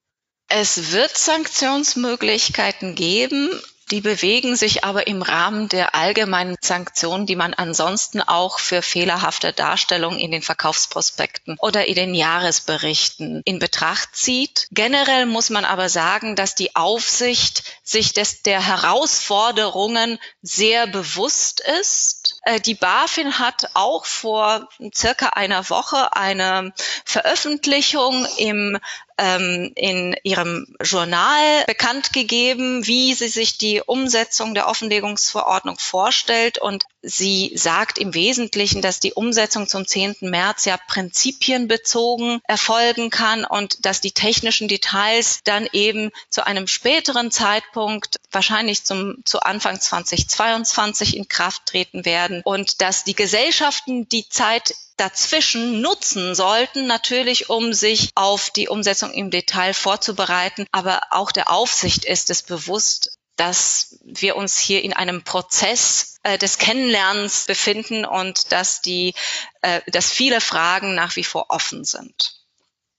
Es 0.50 0.92
wird 0.92 1.18
Sanktionsmöglichkeiten 1.18 2.96
geben. 2.96 3.50
Die 3.94 4.02
bewegen 4.02 4.56
sich 4.56 4.84
aber 4.84 5.06
im 5.06 5.22
Rahmen 5.22 5.70
der 5.70 5.94
allgemeinen 5.94 6.56
Sanktionen, 6.60 7.28
die 7.28 7.36
man 7.36 7.54
ansonsten 7.54 8.24
auch 8.24 8.58
für 8.58 8.82
fehlerhafte 8.82 9.54
Darstellungen 9.54 10.18
in 10.18 10.32
den 10.32 10.42
Verkaufsprospekten 10.42 11.58
oder 11.60 11.86
in 11.86 11.94
den 11.94 12.16
Jahresberichten 12.16 13.44
in 13.46 13.60
Betracht 13.60 14.16
zieht. 14.16 14.68
Generell 14.72 15.28
muss 15.28 15.52
man 15.52 15.64
aber 15.64 15.90
sagen, 15.90 16.36
dass 16.36 16.56
die 16.56 16.76
Aufsicht 16.76 17.66
sich 17.84 18.14
des, 18.14 18.42
der 18.42 18.66
Herausforderungen 18.66 20.18
sehr 20.42 20.88
bewusst 20.88 21.62
ist. 21.80 22.42
Äh, 22.46 22.60
die 22.60 22.74
BaFin 22.74 23.38
hat 23.38 23.70
auch 23.76 24.06
vor 24.06 24.70
circa 24.92 25.28
einer 25.28 25.70
Woche 25.70 26.16
eine 26.16 26.74
Veröffentlichung 27.06 28.26
im 28.38 28.80
ähm, 29.18 29.72
in 29.76 30.16
ihrem 30.24 30.66
Journal 30.82 31.64
bekannt 31.66 32.14
gegeben, 32.14 32.86
wie 32.88 33.14
sie 33.14 33.28
sich 33.28 33.58
die 33.58 33.82
Umsetzung 33.82 34.54
der 34.54 34.68
Offenlegungsverordnung 34.68 35.78
vorstellt. 35.80 36.58
Und 36.58 36.86
sie 37.04 37.52
sagt 37.56 37.98
im 37.98 38.14
Wesentlichen, 38.14 38.82
dass 38.82 39.00
die 39.00 39.14
Umsetzung 39.14 39.68
zum 39.68 39.86
10. 39.86 40.16
März 40.22 40.66
ja 40.66 40.78
prinzipienbezogen 40.88 42.42
erfolgen 42.46 43.10
kann 43.10 43.46
und 43.46 43.86
dass 43.86 44.02
die 44.02 44.12
technischen 44.12 44.70
Details 44.70 45.42
dann 45.44 45.68
eben 45.74 46.12
zu 46.30 46.48
einem 46.48 46.68
späteren 46.68 47.30
Zeitpunkt, 47.30 48.18
wahrscheinlich 48.32 48.86
zum, 48.86 49.18
zu 49.26 49.42
Anfang 49.42 49.80
2022 49.80 51.18
in 51.18 51.28
Kraft 51.28 51.66
treten 51.66 52.06
werden 52.06 52.42
und 52.44 52.82
dass 52.82 53.04
die 53.04 53.16
Gesellschaften 53.16 54.08
die 54.08 54.28
Zeit 54.30 54.74
dazwischen 54.98 55.82
nutzen 55.82 56.36
sollten, 56.36 56.88
natürlich 56.88 57.50
um 57.50 57.74
sich 57.74 58.12
auf 58.16 58.50
die 58.52 58.70
Umsetzung 58.70 59.12
im 59.12 59.32
Detail 59.32 59.74
vorzubereiten. 59.74 60.66
Aber 60.72 61.02
auch 61.10 61.32
der 61.32 61.52
Aufsicht 61.52 62.06
ist 62.06 62.30
es 62.30 62.44
bewusst, 62.44 63.18
dass 63.46 64.00
wir 64.06 64.38
uns 64.38 64.58
hier 64.58 64.84
in 64.84 64.94
einem 64.94 65.24
Prozess 65.24 66.18
äh, 66.24 66.38
des 66.38 66.58
Kennenlernens 66.60 67.46
befinden 67.46 68.06
und 68.06 68.54
dass 68.54 68.82
die, 68.82 69.14
äh, 69.62 69.82
dass 69.88 70.12
viele 70.12 70.40
Fragen 70.40 70.96
nach 70.96 71.18
wie 71.18 71.26
vor 71.26 71.48
offen 71.50 71.84
sind. 71.84 72.40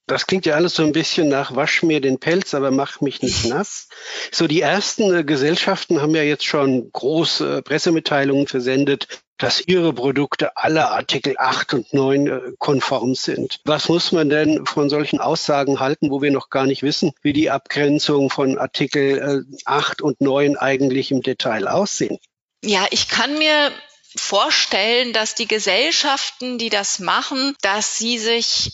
Das 0.07 0.27
klingt 0.27 0.45
ja 0.45 0.55
alles 0.55 0.75
so 0.75 0.83
ein 0.83 0.93
bisschen 0.93 1.31
nach 1.31 1.57
wasch 1.57 1.83
mir 1.83 2.03
den 2.03 2.21
Pelz, 2.21 2.53
aber 2.53 2.71
mach 2.71 3.01
mich 3.01 3.23
nicht 3.23 3.45
nass. 3.47 3.89
So 4.31 4.47
die 4.47 4.61
ersten 4.61 5.15
äh, 5.15 5.25
Gesellschaften 5.25 6.03
haben 6.03 6.15
ja 6.15 6.23
jetzt 6.23 6.45
schon 6.45 6.93
große 6.93 7.63
Pressemitteilungen 7.63 8.47
versendet, 8.47 9.24
dass 9.39 9.61
ihre 9.67 9.93
Produkte 9.93 10.57
alle 10.57 10.91
Artikel 10.91 11.35
8 11.39 11.75
und 11.75 11.93
9 11.93 12.27
äh, 12.27 12.41
konform 12.59 13.15
sind. 13.15 13.61
Was 13.65 13.89
muss 13.89 14.13
man 14.13 14.29
denn 14.29 14.65
von 14.67 14.89
solchen 14.89 15.21
Aussagen 15.21 15.81
halten, 15.81 16.11
wo 16.11 16.23
wir 16.23 16.31
noch 16.31 16.51
gar 16.51 16.67
nicht 16.67 16.83
wissen, 16.83 17.13
wie 17.23 17.33
die 17.33 17.51
Abgrenzung 17.51 18.31
von 18.31 18.59
Artikel 18.59 19.47
8 19.65 20.01
äh, 20.01 20.03
und 20.03 20.21
9 20.21 20.57
eigentlich 20.57 21.11
im 21.11 21.23
Detail 21.23 21.67
aussehen? 21.69 22.19
Ja, 22.63 22.87
ich 22.91 23.09
kann 23.09 23.37
mir 23.39 23.73
vorstellen, 24.17 25.13
dass 25.13 25.35
die 25.35 25.49
Gesellschaften, 25.49 26.59
die 26.59 26.71
das 26.71 27.01
machen, 27.01 27.57
dass 27.61 27.99
sie 27.99 28.19
sich 28.19 28.73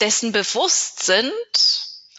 dessen 0.00 0.32
bewusst 0.32 1.04
sind, 1.04 1.32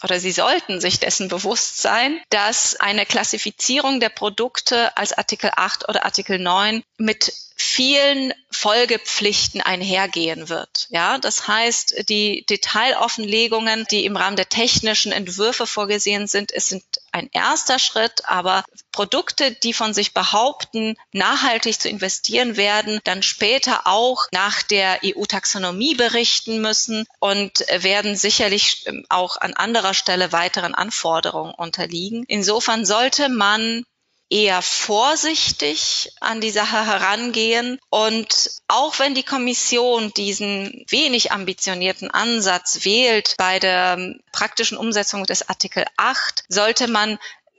oder 0.06 0.20
Sie 0.20 0.30
sollten 0.30 0.80
sich 0.80 1.00
dessen 1.00 1.26
bewusst 1.26 1.82
sein, 1.82 2.20
dass 2.30 2.76
eine 2.76 3.04
Klassifizierung 3.04 3.98
der 3.98 4.08
Produkte 4.08 4.96
als 4.96 5.12
Artikel 5.12 5.50
8 5.56 5.88
oder 5.88 6.04
Artikel 6.04 6.38
9 6.38 6.84
mit 6.96 7.32
vielen 7.56 8.34
Folgepflichten 8.50 9.62
einhergehen 9.62 10.50
wird. 10.50 10.86
Ja, 10.90 11.18
das 11.18 11.48
heißt, 11.48 12.08
die 12.08 12.44
Detailoffenlegungen, 12.48 13.86
die 13.90 14.04
im 14.04 14.16
Rahmen 14.16 14.36
der 14.36 14.48
technischen 14.48 15.10
Entwürfe 15.10 15.66
vorgesehen 15.66 16.26
sind, 16.26 16.52
es 16.52 16.68
sind 16.68 16.84
ein 17.12 17.30
erster 17.32 17.78
Schritt, 17.78 18.28
aber 18.28 18.62
Produkte, 18.92 19.52
die 19.52 19.72
von 19.72 19.94
sich 19.94 20.12
behaupten, 20.12 20.96
nachhaltig 21.12 21.80
zu 21.80 21.88
investieren 21.88 22.58
werden, 22.58 23.00
dann 23.04 23.22
später 23.22 23.86
auch 23.86 24.26
nach 24.32 24.62
der 24.62 25.00
EU-Taxonomie 25.02 25.94
berichten 25.94 26.60
müssen 26.60 27.06
und 27.20 27.64
werden 27.70 28.16
sicherlich 28.16 28.84
ähm, 28.86 29.06
auch 29.08 29.38
an 29.38 29.54
anderer 29.54 29.94
Stelle 29.94 30.32
weiteren 30.32 30.74
Anforderungen 30.74 31.54
unterliegen. 31.54 32.24
Insofern 32.28 32.84
sollte 32.84 33.30
man 33.30 33.84
eher 34.28 34.62
vorsichtig 34.62 36.12
an 36.20 36.40
die 36.40 36.50
Sache 36.50 36.84
herangehen. 36.84 37.78
Und 37.90 38.50
auch 38.68 38.98
wenn 38.98 39.14
die 39.14 39.22
Kommission 39.22 40.12
diesen 40.14 40.84
wenig 40.88 41.32
ambitionierten 41.32 42.10
Ansatz 42.10 42.84
wählt 42.84 43.34
bei 43.38 43.58
der 43.58 44.14
praktischen 44.32 44.78
Umsetzung 44.78 45.24
des 45.24 45.48
Artikel 45.48 45.84
8, 45.96 46.44
sollte 46.48 46.88
man 46.88 47.18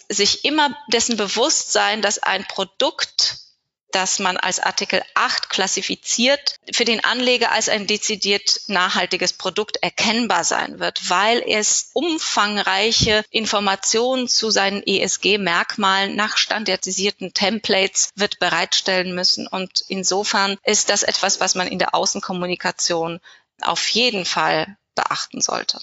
sich 0.09 0.45
immer 0.45 0.75
dessen 0.91 1.17
bewusst 1.17 1.71
sein, 1.71 2.01
dass 2.01 2.19
ein 2.19 2.45
Produkt 2.45 3.46
das 3.91 4.19
man 4.19 4.37
als 4.37 4.59
Artikel 4.59 5.01
8 5.13 5.49
klassifiziert, 5.49 6.55
für 6.73 6.85
den 6.85 7.03
Anleger 7.03 7.51
als 7.51 7.69
ein 7.69 7.87
dezidiert 7.87 8.61
nachhaltiges 8.67 9.33
Produkt 9.33 9.77
erkennbar 9.77 10.43
sein 10.43 10.79
wird, 10.79 11.09
weil 11.09 11.43
es 11.47 11.91
umfangreiche 11.93 13.23
Informationen 13.29 14.27
zu 14.27 14.49
seinen 14.49 14.83
ESG-Merkmalen 14.83 16.15
nach 16.15 16.37
standardisierten 16.37 17.33
Templates 17.33 18.11
wird 18.15 18.39
bereitstellen 18.39 19.15
müssen. 19.15 19.47
Und 19.47 19.83
insofern 19.87 20.57
ist 20.63 20.89
das 20.89 21.03
etwas, 21.03 21.39
was 21.39 21.55
man 21.55 21.67
in 21.67 21.79
der 21.79 21.95
Außenkommunikation 21.95 23.19
auf 23.61 23.87
jeden 23.89 24.25
Fall 24.25 24.77
beachten 24.95 25.41
sollte. 25.41 25.79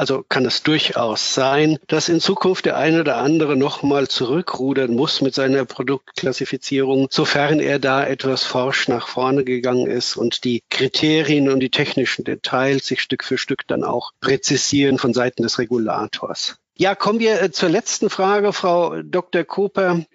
Also 0.00 0.24
kann 0.26 0.46
es 0.46 0.62
durchaus 0.62 1.34
sein, 1.34 1.76
dass 1.86 2.08
in 2.08 2.20
Zukunft 2.20 2.64
der 2.64 2.78
eine 2.78 3.02
oder 3.02 3.18
andere 3.18 3.54
nochmal 3.54 4.08
zurückrudern 4.08 4.94
muss 4.94 5.20
mit 5.20 5.34
seiner 5.34 5.66
Produktklassifizierung, 5.66 7.08
sofern 7.10 7.60
er 7.60 7.78
da 7.78 8.06
etwas 8.06 8.44
forsch 8.44 8.88
nach 8.88 9.08
vorne 9.08 9.44
gegangen 9.44 9.86
ist 9.86 10.16
und 10.16 10.44
die 10.44 10.62
Kriterien 10.70 11.50
und 11.50 11.60
die 11.60 11.68
technischen 11.68 12.24
Details 12.24 12.86
sich 12.86 13.02
Stück 13.02 13.24
für 13.24 13.36
Stück 13.36 13.66
dann 13.66 13.84
auch 13.84 14.12
präzisieren 14.22 14.96
von 14.96 15.12
Seiten 15.12 15.42
des 15.42 15.58
Regulators. 15.58 16.56
Ja, 16.78 16.94
kommen 16.94 17.20
wir 17.20 17.42
äh, 17.42 17.50
zur 17.50 17.68
letzten 17.68 18.08
Frage, 18.08 18.54
Frau 18.54 19.02
Dr. 19.02 19.44
Cooper. 19.44 20.06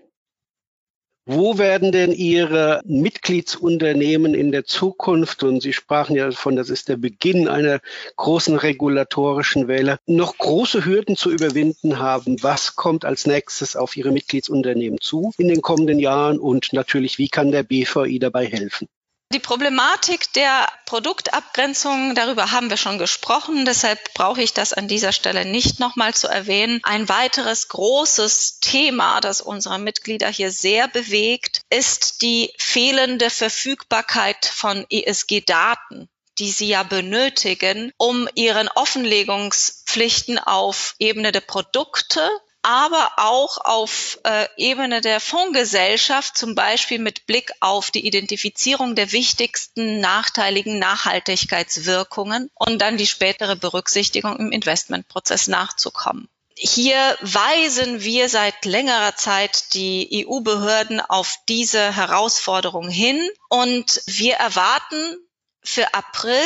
Wo 1.27 1.58
werden 1.58 1.91
denn 1.91 2.12
Ihre 2.12 2.82
Mitgliedsunternehmen 2.86 4.36
in 4.36 4.51
der 4.51 4.65
Zukunft, 4.65 5.41
und 5.41 5.60
Sie 5.60 5.74
sprachen 5.74 6.15
ja 6.15 6.27
davon, 6.27 6.55
das 6.55 6.70
ist 6.70 6.88
der 6.88 6.98
Beginn 6.98 7.48
einer 7.48 7.79
großen 8.15 8.55
regulatorischen 8.55 9.67
Welle, 9.67 9.98
noch 10.05 10.38
große 10.38 10.86
Hürden 10.86 11.15
zu 11.15 11.32
überwinden 11.32 11.98
haben? 11.98 12.38
Was 12.44 12.75
kommt 12.75 13.05
als 13.05 13.25
nächstes 13.25 13.75
auf 13.75 13.98
Ihre 13.98 14.12
Mitgliedsunternehmen 14.12 15.01
zu 15.01 15.32
in 15.39 15.48
den 15.48 15.63
kommenden 15.63 15.98
Jahren? 15.98 16.38
Und 16.38 16.74
natürlich, 16.74 17.17
wie 17.17 17.29
kann 17.29 17.51
der 17.51 17.63
BVI 17.63 18.20
dabei 18.20 18.46
helfen? 18.46 18.88
Die 19.34 19.39
Problematik 19.39 20.32
der 20.34 20.70
Produktabgrenzung, 20.86 22.15
darüber 22.15 22.51
haben 22.51 22.70
wir 22.70 22.77
schon 22.77 23.00
gesprochen, 23.00 23.65
deshalb 23.65 24.13
brauche 24.13 24.41
ich 24.41 24.53
das 24.53 24.72
an 24.72 24.88
dieser 24.88 25.12
Stelle 25.12 25.46
nicht 25.46 25.79
nochmal 25.79 26.13
zu 26.13 26.27
erwähnen. 26.27 26.79
Ein 26.84 27.10
weiteres 27.10 27.67
großes 27.67 28.60
Thema, 28.62 29.22
das 29.22 29.41
unsere 29.41 29.79
Mitglieder 29.79 30.29
hier 30.29 30.51
sehr 30.51 30.88
bewegt, 30.88 31.62
ist 31.70 32.22
die 32.22 32.53
fehlende 32.58 33.29
Verfügbarkeit 33.29 34.46
von 34.46 34.86
ESG-Daten 34.89 36.08
die 36.38 36.51
sie 36.51 36.67
ja 36.67 36.84
benötigen, 36.84 37.94
um 37.98 38.27
ihren 38.36 38.67
Offenlegungspflichten 38.67 40.38
auf 40.38 40.96
Ebene 41.00 41.32
der 41.32 41.41
Produkte 41.41 42.29
aber 42.66 43.12
auch 43.18 43.60
auf 43.64 44.18
äh, 44.24 44.48
Ebene 44.58 45.00
der 45.00 45.20
Fondsgesellschaft, 45.20 46.36
zum 46.36 46.56
Beispiel 46.56 46.98
mit 46.98 47.28
Blick 47.28 47.51
auf 47.60 47.92
die 47.92 48.08
Identifizierung 48.08 48.96
der 48.96 49.12
wichtigsten 49.12 50.00
nachteiligen 50.00 50.80
Nachhaltigkeitswirkungen 50.80 52.50
und 52.56 52.82
dann 52.82 52.98
die 52.98 53.06
spätere 53.06 53.56
Berücksichtigung 53.56 54.38
im 54.38 54.51
Investmentprozess 54.51 55.48
nachzukommen. 55.48 56.28
Hier 56.58 57.16
weisen 57.22 58.01
wir 58.01 58.30
seit 58.30 58.66
längerer 58.66 59.16
Zeit 59.16 59.75
die 59.75 60.25
EU-Behörden 60.28 61.01
auf 61.01 61.36
diese 61.48 61.96
Herausforderung 61.96 62.90
hin 62.90 63.22
und 63.48 64.01
wir 64.08 64.38
erwarten 64.38 65.18
für 65.62 65.94
April 65.94 66.42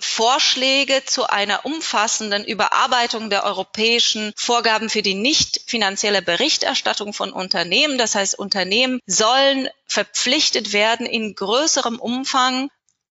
Vorschläge 0.00 1.04
zu 1.04 1.28
einer 1.28 1.64
umfassenden 1.64 2.44
Überarbeitung 2.44 3.30
der 3.30 3.44
europäischen 3.44 4.32
Vorgaben 4.36 4.90
für 4.90 5.02
die 5.02 5.14
nicht 5.14 5.62
finanzielle 5.66 6.22
Berichterstattung 6.22 7.12
von 7.12 7.32
Unternehmen. 7.32 7.98
Das 7.98 8.14
heißt, 8.14 8.38
Unternehmen 8.38 9.00
sollen 9.06 9.68
verpflichtet 9.86 10.72
werden, 10.72 11.06
in 11.06 11.34
größerem 11.34 11.98
Umfang 11.98 12.70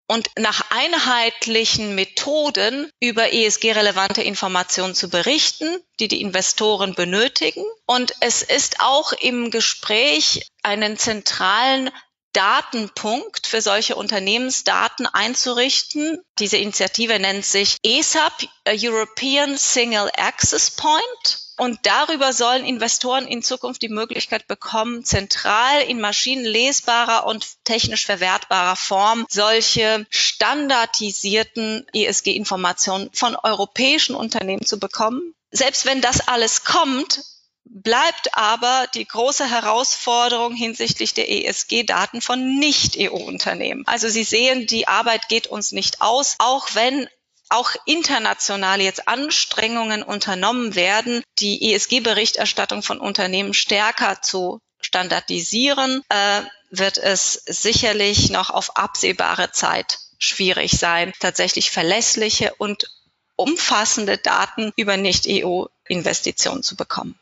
und 0.10 0.32
nach 0.40 0.64
einheitlichen 0.72 1.94
Methoden 1.94 2.92
über 3.00 3.32
ESG-relevante 3.32 4.24
Informationen 4.24 4.96
zu 4.96 5.08
berichten, 5.08 5.78
die 6.00 6.08
die 6.08 6.22
Investoren 6.22 6.96
benötigen. 6.96 7.64
Und 7.86 8.14
es 8.20 8.42
ist 8.42 8.80
auch 8.80 9.14
im 9.14 9.52
Gespräch 9.52 10.48
einen 10.64 10.98
zentralen 10.98 11.92
Datenpunkt 12.34 13.48
für 13.48 13.62
solche 13.62 13.96
Unternehmensdaten 13.96 15.08
einzurichten. 15.08 16.20
Diese 16.40 16.58
Initiative 16.58 17.20
nennt 17.20 17.46
sich 17.46 17.78
ESAP, 17.84 18.48
European 18.68 19.58
Single 19.58 20.10
Access 20.16 20.72
Point. 20.72 21.50
Und 21.58 21.80
darüber 21.84 22.32
sollen 22.32 22.64
Investoren 22.64 23.28
in 23.28 23.44
Zukunft 23.44 23.82
die 23.82 23.90
Möglichkeit 23.90 24.48
bekommen, 24.48 25.04
zentral 25.04 25.82
in 25.82 26.00
maschinenlesbarer 26.00 27.26
und 27.26 27.46
technisch 27.66 28.06
verwertbarer 28.06 28.78
Form 28.78 29.26
solche 29.28 30.08
standardisierten 30.10 31.86
ESG-Informationen 31.94 33.10
von 33.12 33.36
europäischen 33.36 34.16
Unternehmen 34.16 34.66
zu 34.66 34.80
bekommen. 34.80 35.34
Selbst 35.52 35.86
wenn 35.86 36.00
das 36.00 36.30
alles 36.30 36.64
kommt, 36.64 37.24
bleibt 37.70 38.36
aber 38.36 38.88
die 38.96 39.06
große 39.06 39.50
Herausforderung 39.50 40.56
hinsichtlich 40.56 41.14
der 41.14 41.30
ESG-Daten 41.30 42.22
von 42.22 42.58
Nicht-EU-Unternehmen. 42.58 43.84
Also 43.86 44.10
Sie 44.10 44.24
sehen, 44.24 44.66
die 44.66 44.88
Arbeit 44.88 45.30
geht 45.30 45.48
uns 45.48 45.72
nicht 45.72 46.02
aus, 46.02 46.36
auch 46.40 46.70
wenn 46.74 47.08
auch 47.50 47.72
international 47.86 48.82
jetzt 48.82 49.08
Anstrengungen 49.08 50.04
unternommen 50.04 50.76
werden, 50.76 51.24
die 51.40 51.74
ESG-Berichterstattung 51.74 52.84
von 52.84 53.00
Unternehmen 53.00 53.54
stärker 53.54 54.22
zu 54.22 54.60
standardisieren, 54.82 56.04
äh, 56.10 56.42
wird 56.72 56.98
es 56.98 57.34
sicherlich 57.46 58.30
noch 58.30 58.50
auf 58.52 58.78
absehbare 58.78 59.52
Zeit 59.52 60.00
schwierig 60.20 60.74
sein, 60.78 61.14
tatsächlich 61.20 61.72
verlässliche 61.72 62.54
und 62.58 62.92
umfassende 63.36 64.18
Daten 64.18 64.72
über 64.76 64.98
Nicht-EU-Investitionen 64.98 66.62
zu 66.62 66.76
bekommen. 66.76 67.20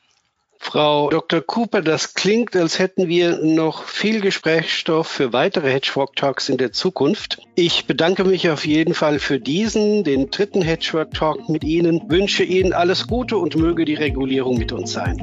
Frau 0.59 1.09
Dr. 1.09 1.41
Cooper, 1.41 1.81
das 1.81 2.13
klingt, 2.13 2.55
als 2.55 2.79
hätten 2.79 3.07
wir 3.07 3.39
noch 3.41 3.83
viel 3.83 4.21
Gesprächsstoff 4.21 5.07
für 5.07 5.33
weitere 5.33 5.71
Hedgehog 5.71 6.15
Talks 6.15 6.49
in 6.49 6.57
der 6.57 6.71
Zukunft. 6.71 7.39
Ich 7.55 7.85
bedanke 7.85 8.23
mich 8.23 8.49
auf 8.49 8.65
jeden 8.65 8.93
Fall 8.93 9.19
für 9.19 9.39
diesen, 9.39 10.03
den 10.03 10.29
dritten 10.29 10.61
Hedgehog 10.61 11.13
Talk 11.13 11.49
mit 11.49 11.63
Ihnen, 11.63 12.09
wünsche 12.09 12.43
Ihnen 12.43 12.73
alles 12.73 13.07
Gute 13.07 13.37
und 13.37 13.55
möge 13.55 13.85
die 13.85 13.95
Regulierung 13.95 14.57
mit 14.57 14.71
uns 14.71 14.91
sein. 14.91 15.17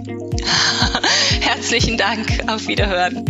Herzlichen 1.40 1.98
Dank. 1.98 2.44
Auf 2.48 2.66
Wiederhören. 2.68 3.24